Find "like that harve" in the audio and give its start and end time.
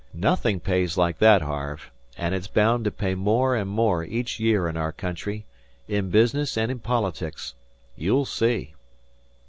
0.97-1.91